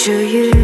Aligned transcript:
Show 0.00 0.18
you. 0.20 0.59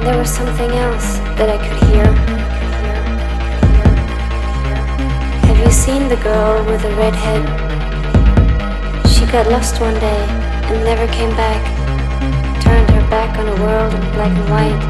And 0.00 0.08
there 0.08 0.16
was 0.16 0.30
something 0.30 0.70
else 0.70 1.18
that 1.36 1.50
I 1.50 1.58
could 1.60 1.76
hear. 1.92 2.06
Have 5.44 5.58
you 5.58 5.70
seen 5.70 6.08
the 6.08 6.16
girl 6.16 6.64
with 6.64 6.80
the 6.80 6.88
red 6.96 7.14
head? 7.14 7.44
She 9.06 9.26
got 9.26 9.46
lost 9.48 9.78
one 9.78 9.92
day 10.00 10.24
and 10.72 10.82
never 10.84 11.06
came 11.12 11.28
back. 11.36 11.60
Turned 12.62 12.88
her 12.96 13.10
back 13.10 13.36
on 13.36 13.46
a 13.48 13.56
world 13.62 13.92
in 13.92 14.00
black 14.16 14.32
and 14.32 14.48
white. 14.48 14.80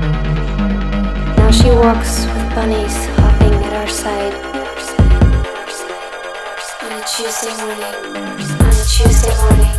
Now 1.38 1.50
she 1.50 1.70
walks 1.70 2.26
with 2.26 2.54
bunnies 2.54 2.94
hopping 3.18 3.54
at 3.66 3.72
our 3.82 3.88
side. 3.88 4.34
On 6.86 6.92
a 6.94 7.02
Tuesday 7.10 7.50
morning, 7.58 7.94
on 8.62 8.70
a 8.70 8.84
Tuesday 8.86 9.34
morning, 9.42 9.74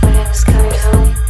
when 0.00 0.16
I 0.16 0.24
was 0.26 0.44
coming 0.44 0.72
home. 0.80 1.21